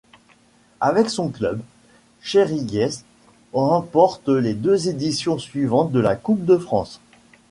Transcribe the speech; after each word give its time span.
Avec 0.79 1.11
son 1.11 1.29
club, 1.29 1.61
Chayriguès 2.23 3.05
remporte 3.53 4.29
les 4.29 4.55
deux 4.55 4.89
éditions 4.89 5.37
suivante 5.37 5.91
de 5.91 5.99
la 5.99 6.15
Coupe 6.15 6.43
de 6.43 6.57
France. 6.57 6.99